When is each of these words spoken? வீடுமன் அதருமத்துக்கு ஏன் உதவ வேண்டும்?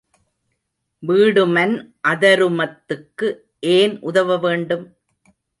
வீடுமன் 1.03 1.75
அதருமத்துக்கு 2.07 3.29
ஏன் 3.69 3.95
உதவ 4.01 4.37
வேண்டும்? 4.37 4.85